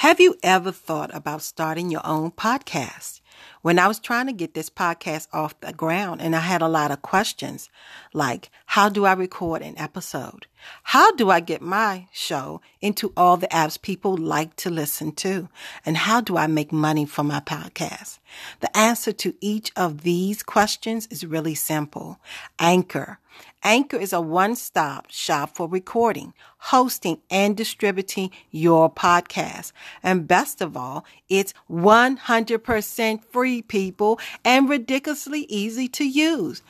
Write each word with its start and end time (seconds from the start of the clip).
Have 0.00 0.18
you 0.18 0.36
ever 0.42 0.72
thought 0.72 1.14
about 1.14 1.42
starting 1.42 1.90
your 1.90 2.00
own 2.06 2.30
podcast? 2.30 3.20
When 3.60 3.78
I 3.78 3.86
was 3.86 4.00
trying 4.00 4.28
to 4.28 4.32
get 4.32 4.54
this 4.54 4.70
podcast 4.70 5.28
off 5.30 5.60
the 5.60 5.74
ground 5.74 6.22
and 6.22 6.34
I 6.34 6.40
had 6.40 6.62
a 6.62 6.68
lot 6.68 6.90
of 6.90 7.02
questions 7.02 7.68
like, 8.14 8.50
how 8.64 8.88
do 8.88 9.04
I 9.04 9.12
record 9.12 9.60
an 9.60 9.76
episode? 9.76 10.46
How 10.84 11.12
do 11.12 11.28
I 11.28 11.40
get 11.40 11.60
my 11.60 12.08
show 12.12 12.62
into 12.80 13.12
all 13.14 13.36
the 13.36 13.46
apps 13.48 13.80
people 13.80 14.16
like 14.16 14.56
to 14.56 14.70
listen 14.70 15.12
to? 15.16 15.50
And 15.84 15.98
how 15.98 16.22
do 16.22 16.38
I 16.38 16.46
make 16.46 16.72
money 16.72 17.04
from 17.04 17.26
my 17.26 17.40
podcast? 17.40 18.20
The 18.60 18.74
answer 18.74 19.12
to 19.12 19.34
each 19.42 19.70
of 19.76 20.00
these 20.00 20.42
questions 20.42 21.08
is 21.08 21.26
really 21.26 21.54
simple. 21.54 22.18
Anchor. 22.58 23.18
Anchor 23.62 23.98
is 23.98 24.12
a 24.12 24.20
one-stop 24.20 25.10
shop 25.10 25.54
for 25.54 25.68
recording, 25.68 26.32
hosting, 26.58 27.20
and 27.30 27.56
distributing 27.56 28.30
your 28.50 28.90
podcast. 28.92 29.72
And 30.02 30.26
best 30.26 30.60
of 30.60 30.76
all, 30.76 31.04
it's 31.28 31.52
100% 31.70 33.24
free, 33.24 33.62
people, 33.62 34.18
and 34.44 34.68
ridiculously 34.68 35.40
easy 35.48 35.88
to 35.88 36.04
use. 36.04 36.62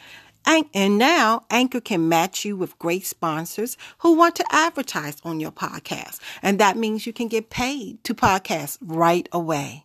And 0.47 0.99
now 0.99 1.45
Anchor 1.51 1.81
can 1.81 2.09
match 2.09 2.45
you 2.45 2.57
with 2.57 2.79
great 2.79 3.07
sponsors 3.07 3.77
who 3.99 4.15
want 4.15 4.35
to 4.37 4.47
advertise 4.51 5.19
on 5.23 5.39
your 5.39 5.53
podcast. 5.53 6.19
And 6.43 6.59
that 6.59 6.77
means 6.77 7.07
you 7.07 7.13
can 7.13 7.29
get 7.29 7.51
paid 7.51 8.03
to 8.05 8.15
podcast 8.15 8.79
right 8.81 9.29
away. 9.33 9.85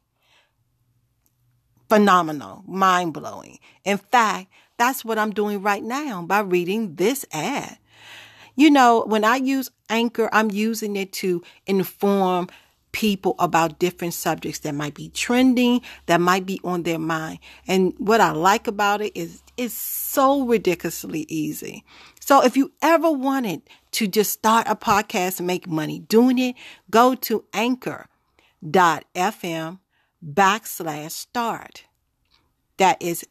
Phenomenal, 1.88 2.64
mind 2.66 3.14
blowing. 3.14 3.60
In 3.84 4.00
fact, 4.00 4.48
that's 4.78 5.06
what 5.06 5.18
I'm 5.18 5.32
doing 5.32 5.62
right 5.62 5.84
now 5.84 6.22
by 6.22 6.40
reading 6.40 6.96
this 6.96 7.26
ad. 7.32 7.78
You 8.56 8.70
know, 8.72 9.04
when 9.06 9.24
I 9.24 9.36
use 9.36 9.70
Anchor, 9.90 10.30
I'm 10.32 10.50
using 10.52 10.96
it 10.96 11.12
to 11.14 11.44
inform 11.68 12.48
people 12.96 13.36
about 13.40 13.78
different 13.78 14.14
subjects 14.14 14.60
that 14.60 14.74
might 14.74 14.94
be 14.94 15.10
trending, 15.10 15.82
that 16.06 16.22
might 16.22 16.46
be 16.46 16.62
on 16.64 16.84
their 16.84 16.98
mind. 16.98 17.40
And 17.68 17.94
what 17.98 18.22
I 18.22 18.32
like 18.32 18.68
about 18.68 19.02
it 19.02 19.12
is 19.14 19.44
it's 19.58 19.74
so 19.74 20.46
ridiculously 20.46 21.26
easy. 21.28 21.84
So 22.22 22.42
if 22.42 22.56
you 22.56 22.72
ever 22.82 23.12
wanted 23.12 23.64
to 23.92 24.08
just 24.08 24.32
start 24.32 24.68
a 24.70 24.78
podcast 24.78 25.40
and 25.40 25.48
make 25.48 25.68
money 25.68 26.00
doing 26.00 26.40
it, 26.40 26.56
go 26.90 27.16
to 27.16 27.44
anchor.fm 27.54 28.10
backslash 30.26 31.12
start. 31.12 31.84
That 32.78 33.02
is 33.02 33.26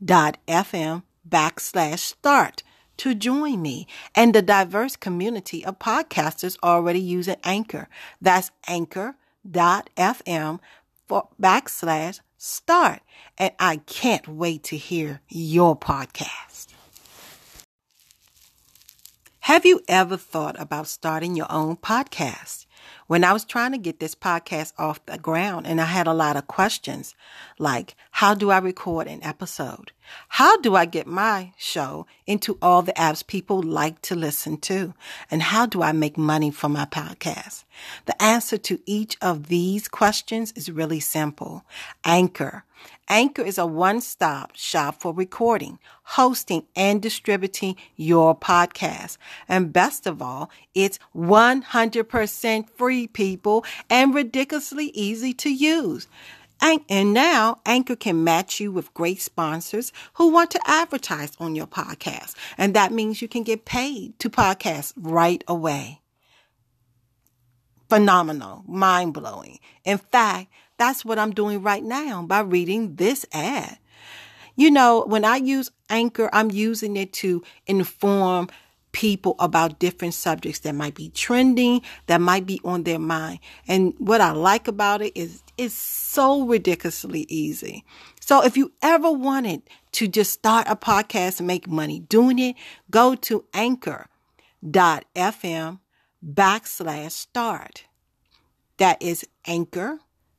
anchor.fm 0.00 1.02
backslash 1.28 1.98
start 1.98 2.62
to 2.96 3.14
join 3.14 3.62
me 3.62 3.86
and 4.14 4.34
the 4.34 4.42
diverse 4.42 4.96
community 4.96 5.64
of 5.64 5.78
podcasters 5.78 6.56
already 6.62 7.00
using 7.00 7.36
Anchor. 7.44 7.88
That's 8.20 8.50
anchor.fm 8.66 10.60
for 11.06 11.28
backslash 11.40 12.20
start. 12.36 13.00
And 13.36 13.52
I 13.58 13.76
can't 13.86 14.26
wait 14.28 14.64
to 14.64 14.76
hear 14.76 15.20
your 15.28 15.78
podcast. 15.78 16.68
Have 19.40 19.64
you 19.64 19.80
ever 19.88 20.16
thought 20.16 20.60
about 20.60 20.88
starting 20.88 21.34
your 21.34 21.50
own 21.50 21.76
podcast? 21.76 22.66
When 23.08 23.24
I 23.24 23.32
was 23.32 23.46
trying 23.46 23.72
to 23.72 23.78
get 23.78 24.00
this 24.00 24.14
podcast 24.14 24.74
off 24.76 25.04
the 25.06 25.16
ground 25.16 25.66
and 25.66 25.80
I 25.80 25.86
had 25.86 26.06
a 26.06 26.12
lot 26.12 26.36
of 26.36 26.46
questions 26.46 27.14
like, 27.58 27.96
how 28.10 28.34
do 28.34 28.50
I 28.50 28.58
record 28.58 29.06
an 29.06 29.24
episode? 29.24 29.92
How 30.28 30.58
do 30.58 30.76
I 30.76 30.84
get 30.84 31.06
my 31.06 31.54
show 31.56 32.06
into 32.26 32.58
all 32.60 32.82
the 32.82 32.92
apps 32.92 33.26
people 33.26 33.62
like 33.62 34.02
to 34.02 34.14
listen 34.14 34.58
to? 34.58 34.92
And 35.30 35.40
how 35.40 35.64
do 35.64 35.82
I 35.82 35.92
make 35.92 36.18
money 36.18 36.50
from 36.50 36.72
my 36.72 36.84
podcast? 36.84 37.64
The 38.04 38.22
answer 38.22 38.58
to 38.58 38.78
each 38.84 39.16
of 39.22 39.46
these 39.46 39.88
questions 39.88 40.52
is 40.52 40.70
really 40.70 41.00
simple. 41.00 41.64
Anchor. 42.04 42.64
Anchor 43.08 43.42
is 43.42 43.58
a 43.58 43.66
one-stop 43.66 44.54
shop 44.54 45.00
for 45.00 45.12
recording, 45.14 45.78
hosting, 46.02 46.64
and 46.76 47.00
distributing 47.00 47.76
your 47.96 48.36
podcast. 48.36 49.16
And 49.48 49.72
best 49.72 50.06
of 50.06 50.20
all, 50.20 50.50
it's 50.74 50.98
100% 51.16 52.70
free, 52.70 53.06
people, 53.06 53.64
and 53.88 54.14
ridiculously 54.14 54.86
easy 54.94 55.32
to 55.34 55.50
use. 55.50 56.06
And 56.60 57.14
now 57.14 57.60
Anchor 57.64 57.94
can 57.94 58.24
match 58.24 58.58
you 58.58 58.72
with 58.72 58.92
great 58.92 59.20
sponsors 59.22 59.92
who 60.14 60.28
want 60.28 60.50
to 60.50 60.60
advertise 60.66 61.32
on 61.38 61.54
your 61.54 61.68
podcast. 61.68 62.34
And 62.58 62.74
that 62.74 62.92
means 62.92 63.22
you 63.22 63.28
can 63.28 63.44
get 63.44 63.64
paid 63.64 64.18
to 64.18 64.28
podcast 64.28 64.92
right 64.96 65.42
away. 65.46 66.00
Phenomenal, 67.88 68.64
mind 68.66 69.14
blowing. 69.14 69.60
In 69.84 69.98
fact, 69.98 70.48
that's 70.78 71.04
what 71.04 71.18
I'm 71.18 71.32
doing 71.32 71.62
right 71.62 71.82
now 71.82 72.22
by 72.22 72.40
reading 72.40 72.96
this 72.96 73.26
ad. 73.32 73.78
You 74.56 74.70
know, 74.70 75.04
when 75.06 75.24
I 75.24 75.36
use 75.36 75.70
Anchor, 75.88 76.30
I'm 76.32 76.50
using 76.50 76.96
it 76.96 77.12
to 77.14 77.42
inform 77.66 78.48
people 78.92 79.36
about 79.38 79.78
different 79.78 80.14
subjects 80.14 80.60
that 80.60 80.74
might 80.74 80.94
be 80.94 81.10
trending, 81.10 81.82
that 82.06 82.20
might 82.20 82.46
be 82.46 82.60
on 82.64 82.82
their 82.82 82.98
mind. 82.98 83.38
And 83.68 83.94
what 83.98 84.20
I 84.20 84.32
like 84.32 84.66
about 84.66 85.02
it 85.02 85.16
is 85.16 85.42
it's 85.56 85.74
so 85.74 86.42
ridiculously 86.44 87.26
easy. 87.28 87.84
So 88.20 88.42
if 88.44 88.56
you 88.56 88.72
ever 88.82 89.10
wanted 89.12 89.62
to 89.92 90.08
just 90.08 90.32
start 90.32 90.66
a 90.68 90.76
podcast 90.76 91.38
and 91.38 91.46
make 91.46 91.68
money 91.68 92.00
doing 92.00 92.38
it, 92.38 92.56
go 92.90 93.14
to 93.14 93.44
anchor.fm 93.54 94.08
backslash 96.24 97.10
start. 97.12 97.84
That 98.78 99.00
is 99.02 99.26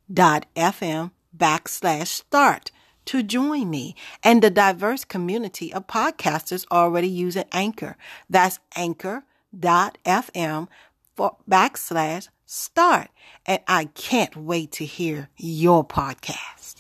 anchor.fm 0.10 1.12
backslash 1.36 2.08
start 2.08 2.72
to 3.06 3.24
join 3.24 3.70
me 3.70 3.96
and 4.24 4.42
the 4.42 4.50
diverse 4.50 5.04
community 5.06 5.74
of 5.74 5.88
podcasters 5.88 6.66
already 6.72 7.08
using 7.08 7.46
Anchor. 7.52 7.98
That's 8.30 8.60
anchor.fm 8.76 10.68
for 11.16 11.38
backslash 11.50 12.28
start. 12.46 13.10
And 13.46 13.62
I 13.68 13.86
can't 13.86 14.36
wait 14.36 14.72
to 14.74 14.86
hear 14.86 15.30
your 15.38 15.86
podcast. 15.86 16.76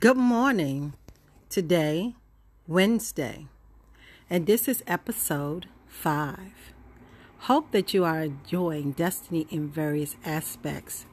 Good 0.00 0.16
morning. 0.16 0.94
Today, 1.50 2.14
Wednesday, 2.66 3.46
and 4.28 4.46
this 4.46 4.68
is 4.68 4.84
episode 4.86 5.66
five. 5.86 6.52
Hope 7.42 7.70
that 7.70 7.94
you 7.94 8.04
are 8.04 8.20
enjoying 8.20 8.92
Destiny 8.92 9.46
in 9.50 9.68
various 9.68 10.16
aspects 10.24 11.06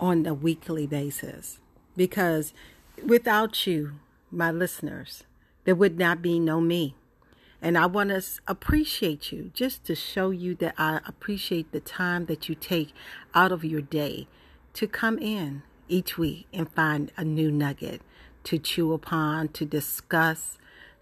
on 0.00 0.24
a 0.24 0.32
weekly 0.32 0.86
basis 0.86 1.58
because 1.96 2.52
without 3.04 3.66
you, 3.66 3.94
my 4.30 4.50
listeners, 4.50 5.24
there 5.64 5.74
would 5.74 5.98
not 5.98 6.22
be 6.22 6.38
no 6.38 6.60
me. 6.60 6.94
And 7.60 7.76
I 7.76 7.86
want 7.86 8.10
to 8.10 8.22
appreciate 8.46 9.32
you 9.32 9.50
just 9.52 9.84
to 9.86 9.94
show 9.96 10.30
you 10.30 10.54
that 10.56 10.74
I 10.78 11.00
appreciate 11.06 11.72
the 11.72 11.80
time 11.80 12.26
that 12.26 12.48
you 12.48 12.54
take 12.54 12.92
out 13.34 13.50
of 13.50 13.64
your 13.64 13.82
day 13.82 14.28
to 14.74 14.86
come 14.86 15.18
in 15.18 15.62
each 15.88 16.16
week 16.16 16.46
and 16.52 16.70
find 16.70 17.10
a 17.16 17.24
new 17.24 17.50
nugget 17.50 18.00
to 18.44 18.58
chew 18.58 18.92
upon, 18.92 19.48
to 19.48 19.64
discuss, 19.64 20.56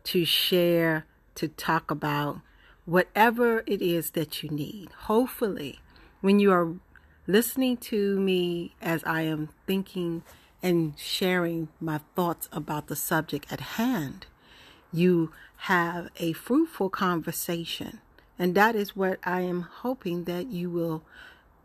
to 0.05 0.25
share, 0.25 1.05
to 1.35 1.47
talk 1.47 1.91
about 1.91 2.41
whatever 2.87 3.63
it 3.67 3.83
is 3.83 4.13
that 4.13 4.43
you 4.43 4.49
need. 4.49 4.91
Hopefully, 5.03 5.81
when 6.21 6.41
you 6.41 6.53
are 6.53 6.73
listening 7.27 7.77
to 7.77 8.19
me 8.19 8.75
as 8.81 9.03
I 9.05 9.23
am 9.23 9.51
thinking 9.67 10.23
and 10.63 10.95
sharing 10.99 11.69
my 11.81 12.01
thoughts 12.15 12.49
about 12.53 12.87
the 12.87 12.97
subject 12.97 13.53
at 13.53 13.61
hand, 13.61 14.27
you 14.93 15.33
have 15.57 16.09
a 16.17 16.33
fruitful 16.33 16.89
conversation. 16.89 18.01
And 18.39 18.55
that 18.55 18.77
is 18.77 18.95
what 18.95 19.19
I 19.25 19.41
am 19.41 19.63
hoping 19.63 20.25
that 20.25 20.47
you 20.47 20.71
will 20.71 21.03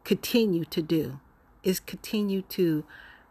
continue 0.04 0.66
to 0.66 0.82
do 0.82 1.20
is 1.64 1.80
continue 1.80 2.42
to 2.42 2.84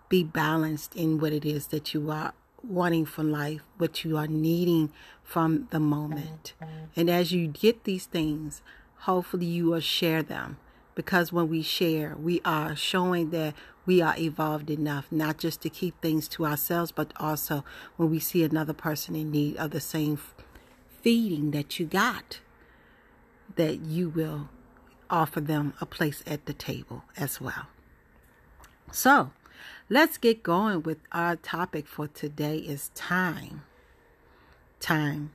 be 0.08 0.22
balanced 0.22 0.94
in 0.94 1.18
what 1.18 1.32
it 1.32 1.44
is 1.44 1.68
that 1.68 1.92
you 1.94 2.10
are 2.10 2.32
wanting 2.62 3.06
from 3.06 3.30
life, 3.30 3.62
what 3.78 4.04
you 4.04 4.16
are 4.16 4.26
needing 4.26 4.92
from 5.22 5.68
the 5.70 5.80
moment. 5.80 6.54
And 6.96 7.08
as 7.08 7.32
you 7.32 7.46
get 7.46 7.84
these 7.84 8.06
things, 8.06 8.62
hopefully 9.00 9.46
you 9.46 9.66
will 9.66 9.80
share 9.80 10.22
them 10.22 10.58
because 10.94 11.32
when 11.32 11.48
we 11.48 11.62
share, 11.62 12.16
we 12.16 12.40
are 12.44 12.76
showing 12.76 13.30
that 13.30 13.54
we 13.86 14.02
are 14.02 14.14
evolved 14.18 14.70
enough 14.70 15.06
not 15.10 15.38
just 15.38 15.60
to 15.62 15.70
keep 15.70 16.00
things 16.00 16.28
to 16.28 16.44
ourselves, 16.44 16.92
but 16.92 17.12
also 17.16 17.64
when 17.96 18.10
we 18.10 18.18
see 18.18 18.42
another 18.44 18.74
person 18.74 19.16
in 19.16 19.30
need 19.30 19.56
of 19.56 19.70
the 19.70 19.80
same 19.80 20.18
feeding 21.02 21.52
that 21.52 21.78
you 21.78 21.86
got, 21.86 22.40
that 23.56 23.80
you 23.80 24.08
will 24.08 24.48
offer 25.08 25.40
them 25.40 25.72
a 25.80 25.86
place 25.86 26.22
at 26.26 26.46
the 26.46 26.52
table 26.52 27.04
as 27.16 27.40
well. 27.40 27.66
So, 28.92 29.30
let's 29.92 30.18
get 30.18 30.44
going 30.44 30.84
with 30.84 30.98
our 31.10 31.34
topic 31.34 31.86
for 31.86 32.06
today 32.06 32.58
is 32.58 32.90
time. 32.94 33.62
Time. 34.78 35.32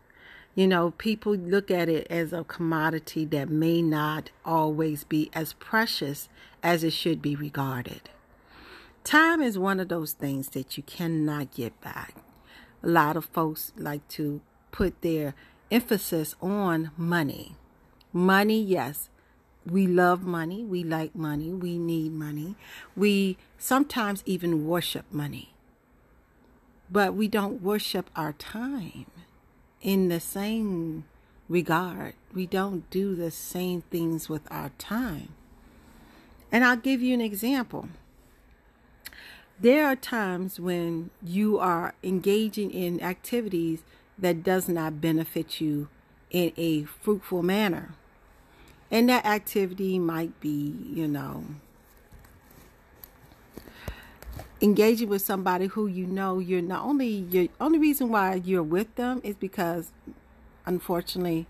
You 0.55 0.65
know, 0.65 0.91
people 0.91 1.35
look 1.35 1.69
at 1.69 1.89
it 1.89 2.07
as 2.09 2.31
a 2.31 2.45
commodity 2.45 3.25
that 3.25 3.49
may 3.49 3.81
not 3.81 4.29
always 4.45 5.03
be 5.03 5.29
as 5.33 5.51
precious 5.53 6.29
as 6.63 6.85
it 6.85 6.93
should 6.93 7.21
be 7.21 7.35
regarded. 7.35 8.09
Time 9.03 9.41
is 9.41 9.59
one 9.59 9.81
of 9.81 9.89
those 9.89 10.13
things 10.13 10.47
that 10.49 10.77
you 10.77 10.83
cannot 10.83 11.53
get 11.53 11.79
back. 11.81 12.15
A 12.81 12.87
lot 12.87 13.17
of 13.17 13.25
folks 13.25 13.73
like 13.75 14.07
to 14.09 14.39
put 14.71 15.01
their 15.01 15.35
emphasis 15.69 16.33
on 16.41 16.91
money. 16.95 17.57
Money, 18.13 18.61
yes, 18.61 19.09
we 19.65 19.87
love 19.87 20.23
money, 20.23 20.63
we 20.63 20.83
like 20.83 21.15
money, 21.15 21.51
we 21.51 21.77
need 21.77 22.13
money. 22.13 22.55
We 22.95 23.37
sometimes 23.57 24.21
even 24.25 24.67
worship 24.67 25.05
money. 25.11 25.53
But 26.91 27.15
we 27.15 27.27
don't 27.27 27.63
worship 27.63 28.09
our 28.15 28.33
time 28.33 29.07
in 29.81 30.09
the 30.09 30.19
same 30.19 31.05
regard. 31.49 32.13
We 32.33 32.45
don't 32.45 32.89
do 32.89 33.15
the 33.15 33.31
same 33.31 33.81
things 33.81 34.29
with 34.29 34.43
our 34.51 34.69
time. 34.77 35.29
And 36.51 36.63
I'll 36.63 36.77
give 36.77 37.01
you 37.01 37.13
an 37.13 37.21
example. 37.21 37.89
There 39.59 39.87
are 39.87 39.95
times 39.95 40.59
when 40.59 41.09
you 41.23 41.57
are 41.59 41.95
engaging 42.03 42.71
in 42.71 43.01
activities 43.01 43.83
that 44.17 44.43
does 44.43 44.69
not 44.69 45.01
benefit 45.01 45.59
you 45.59 45.87
in 46.29 46.51
a 46.57 46.83
fruitful 46.83 47.41
manner. 47.41 47.95
And 48.95 49.09
that 49.09 49.25
activity 49.25 49.99
might 49.99 50.39
be, 50.39 50.73
you 50.89 51.05
know, 51.05 51.43
engaging 54.61 55.09
with 55.09 55.21
somebody 55.21 55.65
who 55.65 55.85
you 55.85 56.05
know 56.05 56.39
you're 56.39 56.61
not 56.61 56.85
only 56.85 57.07
your 57.09 57.49
only 57.59 57.77
reason 57.77 58.07
why 58.07 58.35
you're 58.35 58.63
with 58.63 58.95
them 58.95 59.19
is 59.21 59.35
because 59.35 59.91
unfortunately 60.65 61.45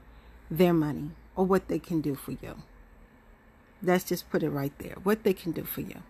their 0.49 0.73
money 0.73 1.11
or 1.35 1.45
what 1.45 1.67
they 1.67 1.77
can 1.77 2.01
do 2.01 2.15
for 2.15 2.31
you. 2.31 2.55
Let's 3.83 4.05
just 4.05 4.27
put 4.31 4.41
it 4.41 4.49
right 4.49 4.73
there. 4.79 4.95
What 5.03 5.21
they 5.21 5.33
can 5.33 5.51
do 5.51 5.65
for 5.65 5.81
you. 5.81 6.01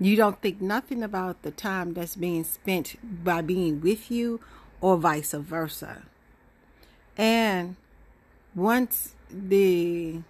You 0.00 0.16
don't 0.16 0.42
think 0.42 0.60
nothing 0.60 1.04
about 1.04 1.42
the 1.42 1.52
time 1.52 1.94
that's 1.94 2.16
being 2.16 2.42
spent 2.42 2.96
by 3.22 3.40
being 3.40 3.80
with 3.80 4.10
you 4.10 4.40
or 4.80 4.96
vice 4.96 5.30
versa. 5.30 6.02
And 7.16 7.76
once 8.52 9.14
the 9.30 10.22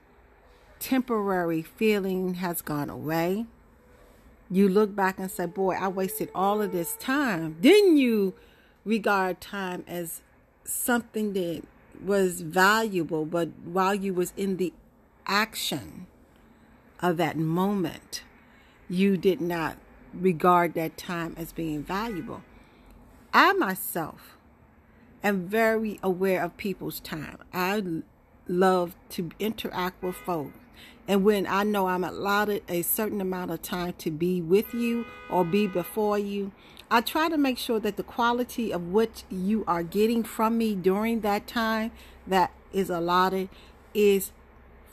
temporary 0.80 1.62
feeling 1.62 2.34
has 2.34 2.62
gone 2.62 2.90
away, 2.90 3.46
you 4.50 4.68
look 4.68 4.96
back 4.96 5.18
and 5.18 5.30
say, 5.30 5.46
Boy, 5.46 5.76
I 5.76 5.86
wasted 5.86 6.30
all 6.34 6.60
of 6.60 6.72
this 6.72 6.96
time. 6.96 7.56
Then 7.60 7.96
you 7.96 8.34
regard 8.84 9.40
time 9.40 9.84
as 9.86 10.22
something 10.64 11.34
that 11.34 11.62
was 12.02 12.40
valuable, 12.40 13.24
but 13.24 13.50
while 13.64 13.94
you 13.94 14.12
was 14.12 14.32
in 14.36 14.56
the 14.56 14.72
action 15.26 16.06
of 17.00 17.16
that 17.18 17.36
moment, 17.36 18.22
you 18.88 19.16
did 19.16 19.40
not 19.40 19.76
regard 20.12 20.74
that 20.74 20.96
time 20.96 21.34
as 21.36 21.52
being 21.52 21.84
valuable. 21.84 22.42
I 23.32 23.52
myself 23.52 24.36
am 25.22 25.46
very 25.46 26.00
aware 26.02 26.42
of 26.42 26.56
people's 26.56 26.98
time. 26.98 27.38
I 27.52 27.82
love 28.48 28.96
to 29.10 29.30
interact 29.38 30.02
with 30.02 30.16
folks. 30.16 30.56
And 31.10 31.24
when 31.24 31.44
I 31.48 31.64
know 31.64 31.88
I'm 31.88 32.04
allotted 32.04 32.62
a 32.68 32.82
certain 32.82 33.20
amount 33.20 33.50
of 33.50 33.62
time 33.62 33.94
to 33.94 34.12
be 34.12 34.40
with 34.40 34.72
you 34.72 35.06
or 35.28 35.44
be 35.44 35.66
before 35.66 36.20
you, 36.20 36.52
I 36.88 37.00
try 37.00 37.28
to 37.28 37.36
make 37.36 37.58
sure 37.58 37.80
that 37.80 37.96
the 37.96 38.04
quality 38.04 38.72
of 38.72 38.92
what 38.92 39.24
you 39.28 39.64
are 39.66 39.82
getting 39.82 40.22
from 40.22 40.56
me 40.56 40.76
during 40.76 41.22
that 41.22 41.48
time 41.48 41.90
that 42.28 42.52
is 42.72 42.90
allotted 42.90 43.48
is 43.92 44.30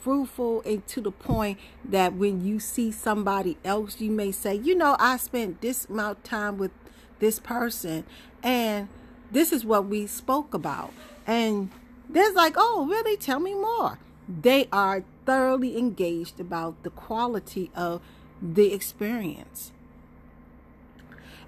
fruitful 0.00 0.60
and 0.62 0.84
to 0.88 1.00
the 1.00 1.12
point 1.12 1.56
that 1.84 2.14
when 2.14 2.44
you 2.44 2.58
see 2.58 2.90
somebody 2.90 3.56
else, 3.64 4.00
you 4.00 4.10
may 4.10 4.32
say, 4.32 4.56
you 4.56 4.74
know, 4.74 4.96
I 4.98 5.18
spent 5.18 5.60
this 5.60 5.84
amount 5.84 6.18
of 6.18 6.24
time 6.24 6.58
with 6.58 6.72
this 7.20 7.38
person 7.38 8.04
and 8.42 8.88
this 9.30 9.52
is 9.52 9.64
what 9.64 9.86
we 9.86 10.08
spoke 10.08 10.52
about. 10.52 10.92
And 11.28 11.70
there's 12.08 12.34
like, 12.34 12.54
oh, 12.56 12.88
really? 12.90 13.16
Tell 13.16 13.38
me 13.38 13.54
more. 13.54 14.00
They 14.28 14.66
are 14.72 15.04
thoroughly 15.28 15.76
engaged 15.76 16.40
about 16.40 16.82
the 16.84 16.88
quality 16.88 17.70
of 17.76 18.00
the 18.40 18.72
experience. 18.72 19.72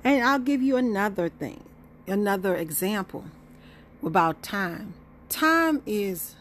And 0.05 0.23
I'll 0.23 0.39
give 0.39 0.61
you 0.61 0.77
another 0.77 1.31
thing, 1.31 1.65
another 2.07 2.55
example 2.55 3.25
about 4.05 4.43
time. 4.43 4.93
Time 5.31 5.81
is 5.87 6.37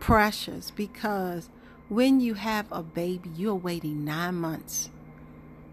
precious 0.00 0.70
because 0.70 1.50
when 1.90 2.20
you 2.20 2.32
have 2.34 2.64
a 2.72 2.82
baby, 2.82 3.28
you're 3.36 3.54
waiting 3.54 4.02
nine 4.02 4.36
months 4.36 4.88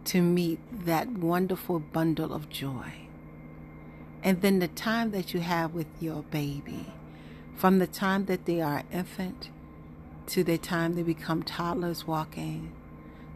to 0.03 0.21
meet 0.21 0.59
that 0.85 1.07
wonderful 1.07 1.79
bundle 1.79 2.33
of 2.33 2.49
joy. 2.49 2.91
And 4.21 4.41
then 4.41 4.59
the 4.59 4.67
time 4.67 5.11
that 5.11 5.33
you 5.33 5.39
have 5.39 5.73
with 5.73 5.87
your 6.01 6.23
baby, 6.23 6.87
from 7.59 7.77
the 7.79 7.87
time 7.87 8.23
that 8.23 8.45
they 8.45 8.61
are 8.61 8.83
infant 8.89 9.49
to 10.25 10.45
the 10.45 10.57
time 10.57 10.95
they 10.95 11.03
become 11.03 11.43
toddlers 11.43 12.07
walking, 12.07 12.71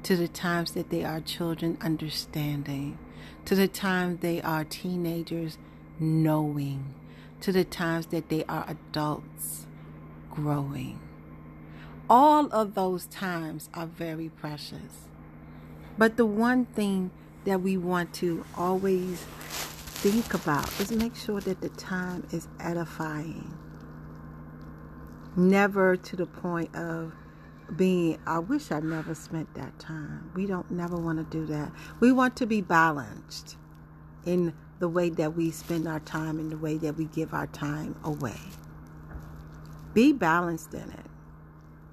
to 0.01 0.15
the 0.15 0.29
times 0.29 0.71
that 0.71 0.89
they 0.89 1.03
are 1.03 1.19
children 1.19 1.77
understanding, 1.81 2.97
to 3.43 3.53
the 3.53 3.67
time 3.67 4.17
they 4.21 4.41
are 4.41 4.63
teenagers 4.63 5.57
knowing, 5.99 6.93
to 7.41 7.51
the 7.51 7.65
times 7.65 8.05
that 8.05 8.29
they 8.29 8.45
are 8.45 8.65
adults 8.69 9.67
growing. 10.31 10.97
All 12.09 12.45
of 12.53 12.75
those 12.75 13.07
times 13.07 13.69
are 13.73 13.87
very 13.87 14.29
precious. 14.29 15.09
But 15.97 16.15
the 16.15 16.25
one 16.25 16.63
thing 16.63 17.11
that 17.43 17.61
we 17.61 17.75
want 17.75 18.13
to 18.15 18.45
always 18.55 19.19
think 19.19 20.33
about 20.33 20.79
is 20.79 20.93
make 20.93 21.17
sure 21.17 21.41
that 21.41 21.59
the 21.59 21.67
time 21.67 22.25
is 22.31 22.47
edifying. 22.61 23.57
Never 25.35 25.95
to 25.95 26.15
the 26.15 26.27
point 26.27 26.75
of 26.75 27.13
being, 27.75 28.19
I 28.27 28.39
wish 28.39 28.71
I 28.71 28.79
never 28.81 29.15
spent 29.15 29.53
that 29.55 29.79
time. 29.79 30.31
We 30.35 30.45
don't 30.45 30.69
never 30.69 30.95
want 30.95 31.17
to 31.17 31.37
do 31.37 31.45
that. 31.47 31.71
We 31.99 32.11
want 32.11 32.35
to 32.37 32.45
be 32.45 32.61
balanced 32.61 33.57
in 34.25 34.53
the 34.79 34.87
way 34.89 35.09
that 35.09 35.35
we 35.35 35.49
spend 35.49 35.87
our 35.87 35.99
time 36.01 36.39
and 36.39 36.51
the 36.51 36.57
way 36.57 36.77
that 36.77 36.97
we 36.97 37.05
give 37.05 37.33
our 37.33 37.47
time 37.47 37.95
away. 38.03 38.37
Be 39.93 40.11
balanced 40.11 40.73
in 40.73 40.89
it. 40.91 41.05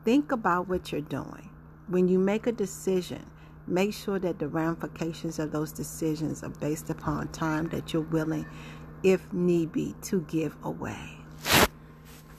Think 0.05 0.33
about 0.33 0.69
what 0.69 0.93
you're 0.93 1.01
doing. 1.01 1.51
When 1.89 2.09
you 2.09 2.19
make 2.19 2.47
a 2.47 2.53
decision, 2.53 3.25
make 3.67 3.95
sure 3.95 4.19
that 4.19 4.39
the 4.39 4.49
ramifications 4.49 5.39
of 5.39 5.53
those 5.53 5.73
decisions 5.73 6.43
are 6.43 6.51
based 6.51 6.91
upon 6.91 7.29
time 7.29 7.69
that 7.69 7.93
you're 7.93 8.03
willing, 8.03 8.47
if 9.03 9.33
need 9.33 9.73
be, 9.73 9.95
to 10.03 10.23
give 10.23 10.57
away. 10.63 11.20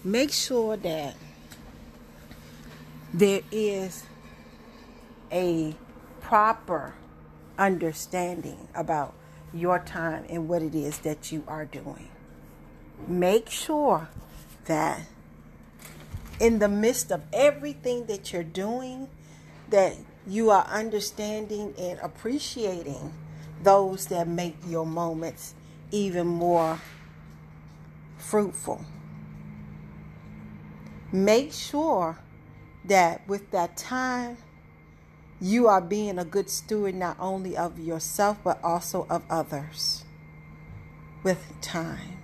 Make 0.04 0.32
sure 0.32 0.78
that 0.78 1.16
there 3.14 3.42
is 3.52 4.06
a 5.32 5.76
proper 6.22 6.96
understanding 7.58 8.68
about 8.74 9.14
your 9.54 9.78
time 9.80 10.26
and 10.30 10.48
what 10.48 10.64
it 10.64 10.74
is 10.74 11.00
that 11.00 11.32
you 11.32 11.44
are 11.48 11.66
doing. 11.66 12.10
Make 13.08 13.50
sure 13.50 14.10
that 14.66 15.02
in 16.40 16.58
the 16.58 16.68
midst 16.68 17.12
of 17.12 17.22
everything 17.32 18.08
that 18.08 18.34
you're 18.34 18.44
doing, 18.44 19.08
that 19.70 19.96
you 20.26 20.50
are 20.50 20.66
understanding 20.66 21.76
and 21.78 22.00
appreciating 22.00 23.14
those 23.62 24.08
that 24.08 24.28
make 24.28 24.56
your 24.68 24.86
moments 24.86 25.54
even 25.92 26.26
more 26.26 26.80
fruitful. 28.18 28.84
Make 31.12 31.52
sure 31.52 32.18
that 32.86 33.28
with 33.28 33.52
that 33.52 33.76
time, 33.76 34.38
you 35.42 35.68
are 35.68 35.82
being 35.82 36.18
a 36.18 36.26
good 36.26 36.50
steward 36.50 36.96
not 36.96 37.18
only 37.20 37.58
of 37.58 37.80
yourself 37.80 38.38
but 38.44 38.64
also 38.64 39.08
of 39.10 39.24
others 39.30 40.06
with 41.24 41.44
time. 41.62 42.18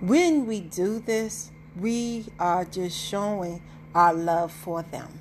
When 0.00 0.46
we 0.46 0.60
do 0.60 0.98
this, 0.98 1.50
we 1.78 2.26
are 2.38 2.64
just 2.64 2.98
showing 2.98 3.62
our 3.94 4.14
love 4.14 4.50
for 4.50 4.82
them, 4.82 5.20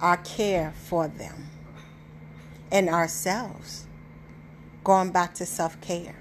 our 0.00 0.16
care 0.16 0.72
for 0.84 1.06
them, 1.06 1.48
and 2.70 2.88
ourselves. 2.88 3.86
Going 4.82 5.12
back 5.12 5.34
to 5.34 5.46
self 5.46 5.80
care. 5.80 6.16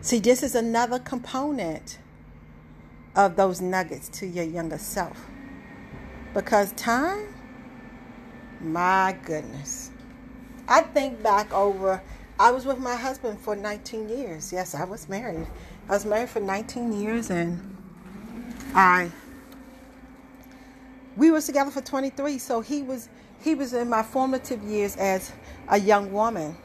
See, 0.00 0.18
this 0.18 0.42
is 0.42 0.54
another 0.54 0.98
component 0.98 1.98
of 3.18 3.34
those 3.34 3.60
nuggets 3.60 4.08
to 4.08 4.26
your 4.26 4.44
younger 4.44 4.78
self. 4.78 5.26
Because 6.32 6.70
time, 6.72 7.34
my 8.60 9.16
goodness. 9.24 9.90
I 10.68 10.82
think 10.82 11.20
back 11.22 11.52
over 11.52 12.00
I 12.38 12.52
was 12.52 12.64
with 12.64 12.78
my 12.78 12.94
husband 12.94 13.40
for 13.40 13.56
19 13.56 14.08
years. 14.08 14.52
Yes, 14.52 14.72
I 14.72 14.84
was 14.84 15.08
married. 15.08 15.48
I 15.88 15.92
was 15.92 16.06
married 16.06 16.30
for 16.30 16.38
19 16.38 16.92
years 16.92 17.30
and 17.30 17.76
I 18.72 19.10
we 21.16 21.32
were 21.32 21.40
together 21.40 21.72
for 21.72 21.80
23, 21.80 22.38
so 22.38 22.60
he 22.60 22.82
was 22.82 23.08
he 23.42 23.56
was 23.56 23.72
in 23.72 23.88
my 23.88 24.04
formative 24.04 24.62
years 24.62 24.96
as 24.96 25.32
a 25.68 25.78
young 25.78 26.12
woman. 26.12 26.56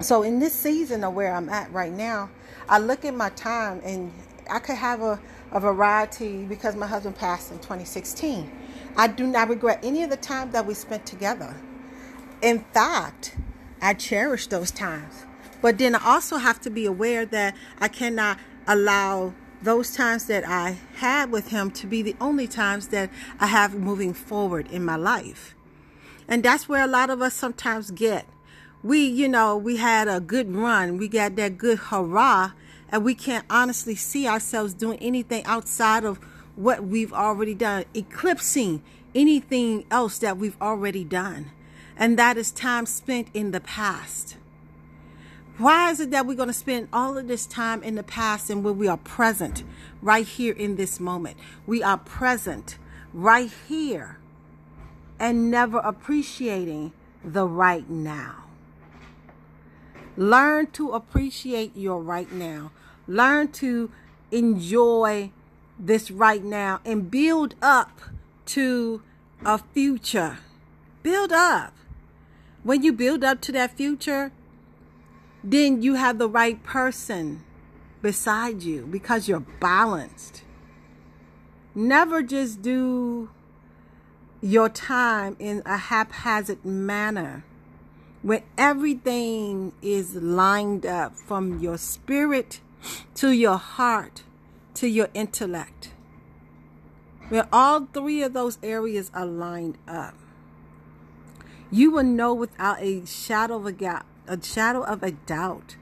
So 0.00 0.24
in 0.24 0.40
this 0.40 0.52
season 0.52 1.04
of 1.04 1.14
where 1.14 1.32
I'm 1.32 1.48
at 1.48 1.72
right 1.72 1.92
now, 1.92 2.30
I 2.68 2.78
look 2.78 3.04
at 3.04 3.14
my 3.14 3.28
time 3.30 3.80
and 3.84 4.12
I 4.52 4.58
could 4.58 4.76
have 4.76 5.00
a, 5.00 5.18
a 5.50 5.58
variety 5.58 6.44
because 6.44 6.76
my 6.76 6.86
husband 6.86 7.16
passed 7.16 7.50
in 7.50 7.58
2016. 7.58 8.50
I 8.96 9.06
do 9.06 9.26
not 9.26 9.48
regret 9.48 9.80
any 9.82 10.02
of 10.02 10.10
the 10.10 10.16
time 10.16 10.50
that 10.50 10.66
we 10.66 10.74
spent 10.74 11.06
together. 11.06 11.56
In 12.42 12.60
fact, 12.74 13.34
I 13.80 13.94
cherish 13.94 14.48
those 14.48 14.70
times. 14.70 15.24
But 15.62 15.78
then 15.78 15.94
I 15.94 16.04
also 16.04 16.36
have 16.36 16.60
to 16.62 16.70
be 16.70 16.84
aware 16.84 17.24
that 17.24 17.56
I 17.80 17.88
cannot 17.88 18.38
allow 18.66 19.32
those 19.62 19.94
times 19.94 20.26
that 20.26 20.46
I 20.46 20.78
had 20.96 21.30
with 21.30 21.48
him 21.48 21.70
to 21.70 21.86
be 21.86 22.02
the 22.02 22.16
only 22.20 22.46
times 22.46 22.88
that 22.88 23.08
I 23.40 23.46
have 23.46 23.74
moving 23.74 24.12
forward 24.12 24.70
in 24.70 24.84
my 24.84 24.96
life. 24.96 25.54
And 26.28 26.42
that's 26.42 26.68
where 26.68 26.84
a 26.84 26.88
lot 26.88 27.10
of 27.10 27.22
us 27.22 27.32
sometimes 27.32 27.90
get. 27.90 28.26
We, 28.82 29.06
you 29.06 29.28
know, 29.28 29.56
we 29.56 29.76
had 29.76 30.08
a 30.08 30.20
good 30.20 30.54
run, 30.54 30.98
we 30.98 31.08
got 31.08 31.36
that 31.36 31.56
good 31.56 31.78
hurrah, 31.78 32.50
and 32.92 33.02
we 33.04 33.14
can't 33.14 33.46
honestly 33.48 33.94
see 33.94 34.28
ourselves 34.28 34.74
doing 34.74 34.98
anything 35.00 35.44
outside 35.46 36.04
of 36.04 36.18
what 36.54 36.84
we've 36.84 37.12
already 37.12 37.54
done, 37.54 37.86
eclipsing 37.94 38.82
anything 39.14 39.86
else 39.90 40.18
that 40.18 40.36
we've 40.36 40.60
already 40.60 41.02
done. 41.02 41.50
And 41.96 42.18
that 42.18 42.36
is 42.36 42.52
time 42.52 42.84
spent 42.84 43.28
in 43.32 43.50
the 43.50 43.60
past. 43.60 44.36
Why 45.58 45.90
is 45.90 46.00
it 46.00 46.10
that 46.10 46.26
we're 46.26 46.36
going 46.36 46.48
to 46.48 46.52
spend 46.54 46.88
all 46.92 47.16
of 47.16 47.28
this 47.28 47.46
time 47.46 47.82
in 47.82 47.94
the 47.94 48.02
past 48.02 48.50
and 48.50 48.64
where 48.64 48.72
we 48.72 48.88
are 48.88 48.96
present 48.96 49.64
right 50.00 50.26
here 50.26 50.52
in 50.52 50.76
this 50.76 51.00
moment? 51.00 51.36
We 51.66 51.82
are 51.82 51.98
present 51.98 52.78
right 53.12 53.50
here 53.68 54.18
and 55.18 55.50
never 55.50 55.78
appreciating 55.78 56.92
the 57.24 57.46
right 57.46 57.88
now. 57.88 58.44
Learn 60.16 60.66
to 60.72 60.90
appreciate 60.90 61.76
your 61.76 62.02
right 62.02 62.30
now. 62.32 62.70
Learn 63.12 63.48
to 63.52 63.90
enjoy 64.30 65.32
this 65.78 66.10
right 66.10 66.42
now 66.42 66.80
and 66.82 67.10
build 67.10 67.54
up 67.60 68.00
to 68.46 69.02
a 69.44 69.58
future. 69.58 70.38
Build 71.02 71.30
up. 71.30 71.74
When 72.62 72.82
you 72.82 72.90
build 72.90 73.22
up 73.22 73.42
to 73.42 73.52
that 73.52 73.76
future, 73.76 74.32
then 75.44 75.82
you 75.82 75.96
have 75.96 76.16
the 76.16 76.28
right 76.28 76.62
person 76.62 77.44
beside 78.00 78.62
you 78.62 78.86
because 78.86 79.28
you're 79.28 79.40
balanced. 79.60 80.42
Never 81.74 82.22
just 82.22 82.62
do 82.62 83.28
your 84.40 84.70
time 84.70 85.36
in 85.38 85.60
a 85.66 85.76
haphazard 85.76 86.64
manner 86.64 87.44
when 88.22 88.42
everything 88.56 89.74
is 89.82 90.14
lined 90.14 90.86
up 90.86 91.14
from 91.14 91.58
your 91.58 91.76
spirit 91.76 92.60
to 93.14 93.30
your 93.30 93.56
heart 93.56 94.22
to 94.74 94.88
your 94.88 95.08
intellect. 95.14 95.92
When 97.28 97.46
all 97.52 97.88
three 97.92 98.22
of 98.22 98.32
those 98.32 98.58
areas 98.62 99.10
are 99.14 99.26
lined 99.26 99.78
up, 99.88 100.14
you 101.70 101.90
will 101.90 102.04
know 102.04 102.34
without 102.34 102.82
a 102.82 103.06
shadow 103.06 103.56
of 103.56 103.66
a 103.66 103.72
gap 103.72 104.06
a 104.28 104.40
shadow 104.42 104.82
of 104.84 105.02
a 105.02 105.10
doubt 105.10 105.76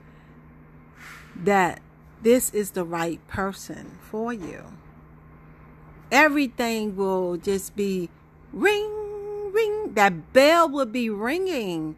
that 1.36 1.80
this 2.22 2.50
is 2.50 2.70
the 2.70 2.84
right 2.84 3.26
person 3.28 3.98
for 4.00 4.32
you. 4.32 4.64
Everything 6.10 6.96
will 6.96 7.36
just 7.36 7.76
be 7.76 8.08
ring, 8.52 9.52
ring. 9.52 9.92
That 9.94 10.32
bell 10.32 10.68
will 10.68 10.86
be 10.86 11.10
ringing. 11.10 11.96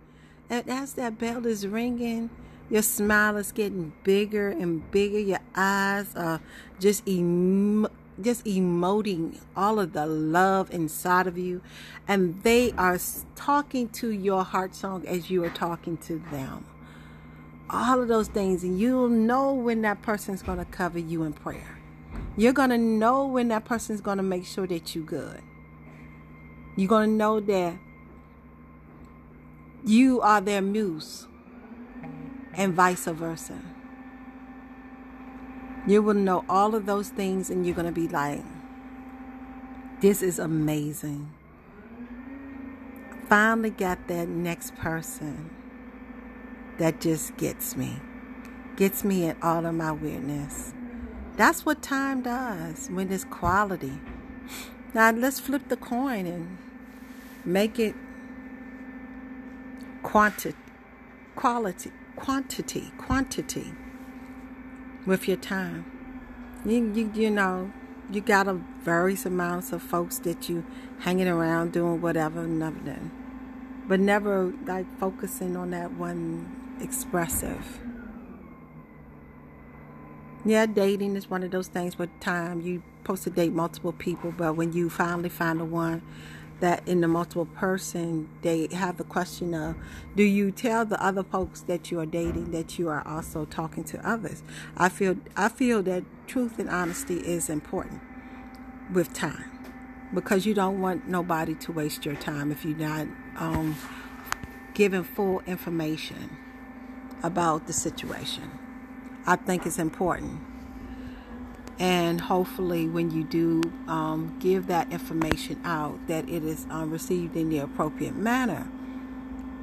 And 0.50 0.68
as 0.68 0.94
that 0.94 1.18
bell 1.18 1.46
is 1.46 1.66
ringing, 1.66 2.30
your 2.72 2.80
smile 2.80 3.36
is 3.36 3.52
getting 3.52 3.92
bigger 4.02 4.48
and 4.48 4.90
bigger. 4.90 5.18
Your 5.18 5.40
eyes 5.54 6.16
are 6.16 6.40
just 6.80 7.06
em- 7.06 7.86
just 8.18 8.46
emoting 8.46 9.38
all 9.54 9.78
of 9.78 9.92
the 9.92 10.06
love 10.06 10.70
inside 10.72 11.26
of 11.26 11.36
you. 11.36 11.60
And 12.08 12.42
they 12.44 12.72
are 12.78 12.98
talking 13.36 13.90
to 13.90 14.10
your 14.10 14.42
heart 14.42 14.74
song 14.74 15.06
as 15.06 15.28
you 15.28 15.44
are 15.44 15.50
talking 15.50 15.98
to 15.98 16.18
them. 16.30 16.64
All 17.68 18.00
of 18.00 18.08
those 18.08 18.28
things. 18.28 18.64
And 18.64 18.80
you'll 18.80 19.08
know 19.08 19.52
when 19.52 19.82
that 19.82 20.00
person's 20.00 20.40
going 20.40 20.58
to 20.58 20.64
cover 20.64 20.98
you 20.98 21.24
in 21.24 21.34
prayer. 21.34 21.78
You're 22.38 22.54
going 22.54 22.70
to 22.70 22.78
know 22.78 23.26
when 23.26 23.48
that 23.48 23.66
person's 23.66 24.00
going 24.00 24.16
to 24.16 24.22
make 24.22 24.46
sure 24.46 24.66
that 24.66 24.94
you're 24.94 25.04
good. 25.04 25.42
You're 26.76 26.88
going 26.88 27.10
to 27.10 27.16
know 27.16 27.38
that 27.38 27.74
you 29.84 30.22
are 30.22 30.40
their 30.40 30.62
muse 30.62 31.26
and 32.54 32.74
vice 32.74 33.04
versa. 33.04 33.58
You 35.86 36.02
will 36.02 36.14
know 36.14 36.44
all 36.48 36.74
of 36.74 36.86
those 36.86 37.08
things 37.08 37.50
and 37.50 37.66
you're 37.66 37.74
going 37.74 37.86
to 37.86 37.92
be 37.92 38.08
like, 38.08 38.42
this 40.00 40.22
is 40.22 40.38
amazing. 40.38 41.32
Finally 43.28 43.70
got 43.70 44.06
that 44.08 44.28
next 44.28 44.76
person 44.76 45.50
that 46.78 47.00
just 47.00 47.36
gets 47.36 47.76
me, 47.76 48.00
gets 48.76 49.04
me 49.04 49.24
in 49.24 49.36
all 49.42 49.66
of 49.66 49.74
my 49.74 49.92
weirdness. 49.92 50.72
That's 51.36 51.64
what 51.64 51.82
time 51.82 52.22
does 52.22 52.88
when 52.88 53.10
it's 53.10 53.24
quality. 53.24 53.98
Now 54.94 55.10
let's 55.10 55.40
flip 55.40 55.68
the 55.68 55.76
coin 55.76 56.26
and 56.26 56.58
make 57.44 57.78
it 57.78 57.94
quantity, 60.02 60.56
quality, 61.34 61.90
quantity, 62.16 62.92
quantity 62.98 63.72
with 65.06 65.28
your 65.28 65.36
time. 65.36 65.84
You, 66.64 66.92
you, 66.92 67.10
you 67.14 67.30
know, 67.30 67.72
you 68.10 68.20
got 68.20 68.46
a 68.46 68.54
various 68.82 69.26
amounts 69.26 69.72
of 69.72 69.82
folks 69.82 70.18
that 70.20 70.48
you 70.48 70.64
hanging 71.00 71.28
around 71.28 71.72
doing 71.72 72.00
whatever, 72.00 72.46
nothing, 72.46 73.10
but 73.88 74.00
never 74.00 74.52
like 74.66 74.86
focusing 74.98 75.56
on 75.56 75.70
that 75.70 75.92
one 75.92 76.78
expressive. 76.80 77.80
Yeah, 80.44 80.66
dating 80.66 81.16
is 81.16 81.30
one 81.30 81.44
of 81.44 81.52
those 81.52 81.68
things 81.68 81.98
with 81.98 82.10
time. 82.20 82.60
You 82.60 82.82
supposed 82.98 83.22
to 83.24 83.30
date 83.30 83.52
multiple 83.52 83.92
people, 83.92 84.32
but 84.36 84.56
when 84.56 84.72
you 84.72 84.90
finally 84.90 85.28
find 85.28 85.60
the 85.60 85.64
one 85.64 86.02
that 86.62 86.86
in 86.86 87.00
the 87.00 87.08
multiple 87.08 87.44
person 87.44 88.28
they 88.42 88.68
have 88.72 88.96
the 88.96 89.04
question 89.04 89.52
of 89.52 89.74
do 90.14 90.22
you 90.22 90.52
tell 90.52 90.84
the 90.86 91.04
other 91.04 91.24
folks 91.24 91.60
that 91.62 91.90
you 91.90 91.98
are 91.98 92.06
dating 92.06 92.52
that 92.52 92.78
you 92.78 92.88
are 92.88 93.06
also 93.06 93.44
talking 93.44 93.82
to 93.82 94.08
others? 94.08 94.42
I 94.76 94.88
feel 94.88 95.16
i 95.36 95.48
feel 95.48 95.82
that 95.82 96.04
truth 96.26 96.58
and 96.58 96.70
honesty 96.70 97.16
is 97.16 97.50
important 97.50 98.00
with 98.92 99.12
time 99.12 99.50
because 100.14 100.46
you 100.46 100.54
don't 100.54 100.80
want 100.80 101.08
nobody 101.08 101.54
to 101.56 101.72
waste 101.72 102.06
your 102.06 102.14
time 102.14 102.52
if 102.52 102.64
you're 102.64 102.76
not 102.76 103.08
um, 103.36 103.76
giving 104.74 105.02
full 105.02 105.40
information 105.46 106.36
about 107.22 107.66
the 107.66 107.72
situation. 107.72 108.50
I 109.26 109.36
think 109.36 109.66
it's 109.66 109.78
important 109.78 110.40
and 111.82 112.20
hopefully 112.20 112.86
when 112.86 113.10
you 113.10 113.24
do 113.24 113.60
um, 113.88 114.36
give 114.38 114.68
that 114.68 114.92
information 114.92 115.60
out 115.64 115.98
that 116.06 116.28
it 116.28 116.44
is 116.44 116.64
um, 116.70 116.92
received 116.92 117.36
in 117.36 117.50
the 117.50 117.58
appropriate 117.58 118.14
manner. 118.14 118.70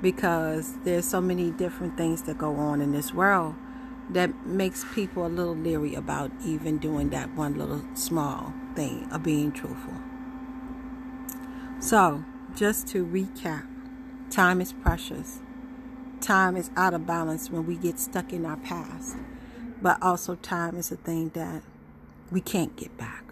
Because 0.01 0.75
there's 0.83 1.05
so 1.05 1.21
many 1.21 1.49
different 1.49 1.95
things 1.95 2.23
that 2.23 2.37
go 2.37 2.57
on 2.57 2.81
in 2.81 2.91
this 2.91 3.13
world 3.13 3.55
that 4.09 4.45
makes 4.45 4.85
people 4.93 5.25
a 5.25 5.29
little 5.29 5.55
leery 5.55 5.95
about 5.95 6.29
even 6.43 6.77
doing 6.77 7.09
that 7.11 7.33
one 7.37 7.57
little 7.57 7.85
small 7.93 8.53
thing 8.75 9.07
of 9.13 9.23
being 9.23 9.53
truthful. 9.53 9.95
So 11.79 12.25
just 12.53 12.85
to 12.89 13.05
recap 13.05 13.65
time 14.29 14.59
is 14.59 14.73
precious. 14.73 15.39
Time 16.19 16.57
is 16.57 16.69
out 16.75 16.93
of 16.93 17.07
balance 17.07 17.49
when 17.49 17.65
we 17.65 17.77
get 17.77 17.97
stuck 17.97 18.33
in 18.33 18.45
our 18.45 18.57
past. 18.57 19.15
But 19.81 20.01
also 20.01 20.35
time 20.35 20.75
is 20.75 20.91
a 20.91 20.97
thing 20.97 21.29
that 21.29 21.63
we 22.31 22.41
can't 22.41 22.75
get 22.75 22.97
back. 22.97 23.23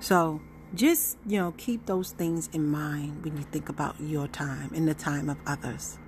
So 0.00 0.40
just, 0.74 1.18
you 1.26 1.38
know, 1.38 1.54
keep 1.56 1.86
those 1.86 2.12
things 2.12 2.48
in 2.52 2.66
mind 2.68 3.24
when 3.24 3.36
you 3.36 3.44
think 3.44 3.68
about 3.68 4.00
your 4.00 4.28
time 4.28 4.72
and 4.74 4.88
the 4.88 4.94
time 4.94 5.28
of 5.28 5.38
others. 5.46 5.98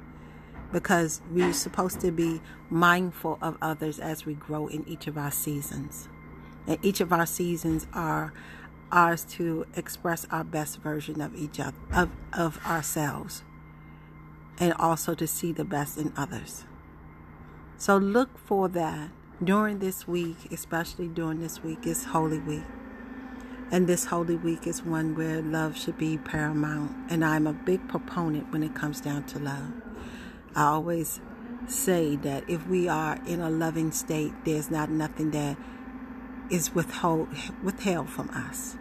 Because 0.73 1.21
we're 1.31 1.53
supposed 1.53 2.01
to 2.01 2.13
be 2.13 2.41
mindful 2.69 3.39
of 3.43 3.57
others 3.61 3.99
as 3.99 4.27
we 4.27 4.35
grow 4.35 4.69
in 4.69 4.87
each 4.89 5.07
of 5.07 5.19
our 5.19 5.31
seasons. 5.33 6.09
And 6.67 6.79
each 6.83 7.01
of 7.01 7.13
our 7.13 7.27
seasons 7.27 7.87
are 7.93 8.33
ours 8.93 9.25
to 9.25 9.67
express 9.75 10.27
our 10.31 10.45
best 10.45 10.81
version 10.81 11.21
of 11.21 11.35
each 11.35 11.59
other 11.61 11.77
of, 11.93 12.11
of 12.33 12.65
ourselves. 12.67 13.43
and 14.59 14.75
also 14.75 15.15
to 15.15 15.27
see 15.27 15.53
the 15.53 15.65
best 15.65 15.97
in 15.99 16.13
others. 16.17 16.65
So 17.79 17.97
look 17.97 18.39
for 18.39 18.69
that 18.69 19.11
during 19.43 19.79
this 19.79 20.07
week, 20.07 20.37
especially 20.53 21.09
during 21.09 21.41
this 21.41 21.63
week, 21.63 21.87
is 21.87 22.05
Holy 22.05 22.39
Week. 22.39 22.65
And 23.71 23.87
this 23.87 24.07
Holy 24.07 24.37
Week 24.37 24.67
is 24.67 24.83
one 24.83 25.15
where 25.15 25.41
love 25.41 25.79
should 25.79 25.97
be 25.97 26.19
paramount. 26.19 26.95
And 27.09 27.25
I'm 27.25 27.47
a 27.47 27.53
big 27.53 27.89
proponent 27.89 28.53
when 28.53 28.63
it 28.63 28.75
comes 28.75 29.01
down 29.01 29.25
to 29.25 29.39
love. 29.39 29.73
I 30.55 30.65
always 30.65 31.21
say 31.69 32.17
that 32.17 32.49
if 32.51 32.67
we 32.67 32.89
are 32.89 33.19
in 33.27 33.41
a 33.41 33.49
loving 33.49 33.93
state, 33.93 34.33
there's 34.45 34.71
not 34.71 34.91
nothing 34.91 35.31
that 35.31 35.57
is 36.51 36.75
withhold, 36.75 37.29
withheld 37.63 38.11
from 38.11 38.29
us. 38.31 38.77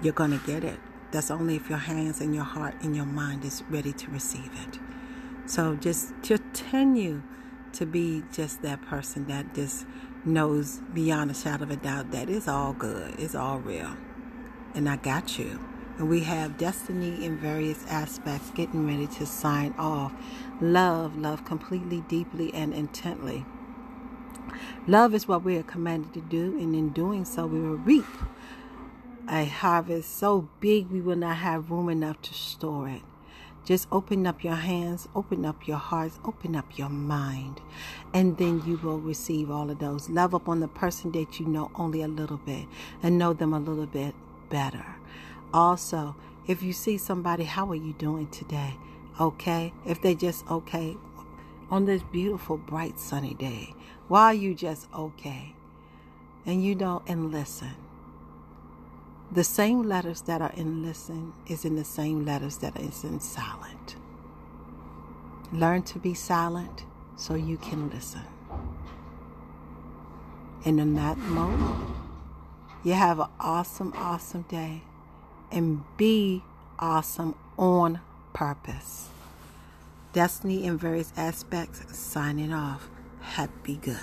You're 0.00 0.12
going 0.12 0.38
to 0.38 0.46
get 0.46 0.64
it. 0.64 0.78
That's 1.10 1.30
only 1.30 1.56
if 1.56 1.68
your 1.68 1.78
hands 1.78 2.20
and 2.20 2.34
your 2.34 2.44
heart 2.44 2.76
and 2.80 2.96
your 2.96 3.04
mind 3.04 3.44
is 3.44 3.62
ready 3.68 3.92
to 3.92 4.10
receive 4.10 4.50
it. 4.66 4.78
So 5.44 5.74
just 5.74 6.14
continue 6.22 7.22
to 7.74 7.86
be 7.86 8.22
just 8.32 8.62
that 8.62 8.82
person 8.82 9.26
that 9.28 9.54
just 9.54 9.86
knows 10.24 10.80
beyond 10.94 11.30
a 11.30 11.34
shadow 11.34 11.64
of 11.64 11.70
a 11.70 11.76
doubt 11.76 12.10
that 12.12 12.28
it's 12.28 12.48
all 12.48 12.72
good, 12.72 13.14
it's 13.18 13.34
all 13.34 13.58
real. 13.58 13.96
And 14.74 14.88
I 14.88 14.96
got 14.96 15.38
you. 15.38 15.58
And 15.98 16.08
we 16.08 16.20
have 16.20 16.56
destiny 16.56 17.24
in 17.24 17.36
various 17.36 17.84
aspects 17.86 18.50
getting 18.50 18.86
ready 18.86 19.06
to 19.18 19.26
sign 19.26 19.74
off. 19.78 20.12
Love, 20.60 21.18
love 21.18 21.44
completely, 21.44 22.00
deeply, 22.08 22.52
and 22.54 22.72
intently. 22.72 23.44
Love 24.86 25.14
is 25.14 25.28
what 25.28 25.44
we 25.44 25.56
are 25.56 25.62
commanded 25.62 26.14
to 26.14 26.20
do, 26.20 26.58
and 26.58 26.74
in 26.74 26.90
doing 26.90 27.24
so, 27.24 27.46
we 27.46 27.60
will 27.60 27.76
reap 27.76 28.06
a 29.28 29.44
harvest 29.44 30.16
so 30.16 30.48
big 30.60 30.90
we 30.90 31.00
will 31.00 31.16
not 31.16 31.36
have 31.36 31.70
room 31.70 31.88
enough 31.88 32.20
to 32.22 32.34
store 32.34 32.88
it. 32.88 33.02
Just 33.64 33.86
open 33.92 34.26
up 34.26 34.42
your 34.42 34.56
hands, 34.56 35.08
open 35.14 35.44
up 35.44 35.68
your 35.68 35.76
hearts, 35.76 36.18
open 36.24 36.56
up 36.56 36.76
your 36.76 36.88
mind, 36.88 37.60
and 38.12 38.36
then 38.36 38.60
you 38.66 38.76
will 38.78 38.98
receive 38.98 39.50
all 39.50 39.70
of 39.70 39.78
those. 39.78 40.10
Love 40.10 40.34
up 40.34 40.48
on 40.48 40.58
the 40.58 40.68
person 40.68 41.12
that 41.12 41.38
you 41.38 41.46
know 41.46 41.70
only 41.76 42.02
a 42.02 42.08
little 42.08 42.38
bit 42.38 42.66
and 43.02 43.18
know 43.18 43.32
them 43.32 43.52
a 43.52 43.60
little 43.60 43.86
bit 43.86 44.14
better. 44.50 44.96
Also, 45.54 46.16
if 46.48 46.62
you 46.62 46.72
see 46.72 46.98
somebody, 46.98 47.44
how 47.44 47.70
are 47.70 47.76
you 47.76 47.92
doing 47.92 48.28
today? 48.28 48.74
Okay? 49.20 49.72
If 49.86 50.02
they 50.02 50.16
just 50.16 50.44
okay 50.50 50.96
on 51.70 51.84
this 51.84 52.02
beautiful, 52.02 52.56
bright, 52.56 52.98
sunny 52.98 53.34
day, 53.34 53.74
why 54.08 54.24
are 54.24 54.34
you 54.34 54.54
just 54.54 54.88
okay? 54.92 55.54
And 56.44 56.64
you 56.64 56.74
know, 56.74 57.02
and 57.06 57.30
listen. 57.30 57.76
The 59.32 59.44
same 59.44 59.84
letters 59.84 60.20
that 60.22 60.42
are 60.42 60.52
in 60.54 60.82
listen 60.82 61.32
is 61.46 61.64
in 61.64 61.74
the 61.74 61.84
same 61.84 62.26
letters 62.26 62.58
that 62.58 62.78
is 62.78 63.02
in 63.02 63.18
silent. 63.18 63.96
Learn 65.50 65.82
to 65.84 65.98
be 65.98 66.12
silent 66.12 66.84
so 67.16 67.34
you 67.34 67.56
can 67.56 67.88
listen. 67.88 68.26
And 70.66 70.78
in 70.78 70.94
that 70.96 71.16
moment, 71.16 71.94
you 72.84 72.92
have 72.92 73.20
an 73.20 73.28
awesome, 73.40 73.94
awesome 73.96 74.42
day 74.42 74.82
and 75.50 75.82
be 75.96 76.42
awesome 76.78 77.34
on 77.56 78.00
purpose. 78.34 79.08
Destiny 80.12 80.64
in 80.64 80.76
various 80.76 81.10
aspects, 81.16 81.96
signing 81.96 82.52
off. 82.52 82.90
Happy 83.20 83.76
good. 83.76 83.96